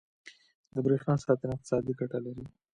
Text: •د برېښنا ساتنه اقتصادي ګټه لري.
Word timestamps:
•د 0.73 0.75
برېښنا 0.85 1.15
ساتنه 1.25 1.51
اقتصادي 1.55 1.93
ګټه 1.99 2.19
لري. 2.25 2.43